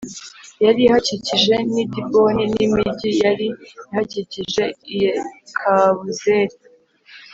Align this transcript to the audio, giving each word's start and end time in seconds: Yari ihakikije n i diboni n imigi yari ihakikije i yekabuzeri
Yari 0.63 0.81
ihakikije 0.87 1.53
n 1.71 1.73
i 1.81 1.83
diboni 1.93 2.43
n 2.53 2.55
imigi 2.65 3.09
yari 3.23 3.47
ihakikije 3.89 4.63
i 4.93 4.93
yekabuzeri 5.01 6.55